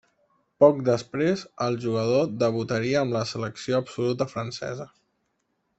Poc 0.63 0.79
després 0.87 1.43
el 1.65 1.77
jugador 1.85 2.33
debutaria 2.45 3.03
amb 3.05 3.17
la 3.19 3.25
selecció 3.35 3.79
absoluta 3.85 4.29
francesa. 4.35 4.91